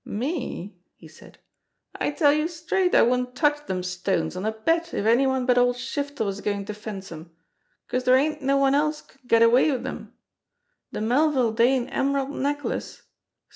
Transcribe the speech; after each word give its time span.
"Me," 0.03 0.75
he 0.95 1.07
said, 1.07 1.37
"I 1.93 2.09
tell 2.09 2.33
youse 2.33 2.55
straight 2.55 2.95
I 2.95 3.03
wouldn't 3.03 3.35
touch 3.35 3.67
dem 3.67 3.83
stones 3.83 4.35
on 4.35 4.45
a 4.47 4.51
bet 4.51 4.95
if 4.95 5.05
any 5.05 5.27
one 5.27 5.45
but 5.45 5.59
old 5.59 5.75
Shiftel 5.75 6.25
was 6.25 6.41
goin' 6.41 6.65
to 6.65 6.73
fence 6.73 7.11
'em, 7.11 7.29
'cause 7.87 8.05
dere 8.05 8.15
ain't 8.15 8.41
no 8.41 8.57
one 8.57 8.73
else 8.73 9.01
could 9.03 9.21
get 9.27 9.43
away 9.43 9.69
wid 9.71 9.85
'em. 9.85 10.11
De 10.91 11.01
Melville 11.01 11.51
Dane 11.53 11.87
emerald 11.89 12.31
necklace! 12.31 13.03